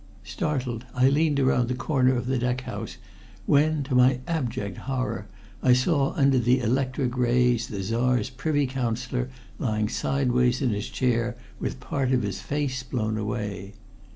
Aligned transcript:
Startled, 0.23 0.83
I 0.95 1.09
leaned 1.09 1.39
around 1.39 1.67
the 1.67 1.75
corner 1.75 2.15
of 2.15 2.25
the 2.25 2.39
deck 2.39 2.61
house, 2.61 2.97
when, 3.45 3.83
to 3.83 3.93
my 3.93 4.21
abject 4.27 4.79
horror, 4.89 5.27
I 5.61 5.73
saw 5.73 6.13
under 6.13 6.39
the 6.39 6.59
electric 6.59 7.15
rays 7.15 7.67
the 7.67 7.83
Czar's 7.83 8.31
Privy 8.31 8.65
Councillor 8.65 9.29
lying 9.59 9.89
sideways 9.89 10.59
in 10.59 10.71
his 10.71 10.89
chair 10.89 11.37
with 11.59 11.79
part 11.79 12.11
of 12.13 12.23
his 12.23 12.41
face 12.41 12.81
blown 12.81 13.15
away. 13.15 13.75